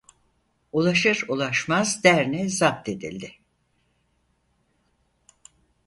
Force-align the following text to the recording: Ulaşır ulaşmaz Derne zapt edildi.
Ulaşır 0.71 1.25
ulaşmaz 1.29 2.03
Derne 2.03 2.49
zapt 2.49 2.89
edildi. 2.89 3.33